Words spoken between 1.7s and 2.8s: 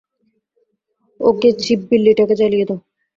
বিল্লিটাকে জ্বালিয়ে দাও।